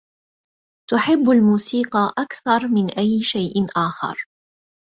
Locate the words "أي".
2.91-3.23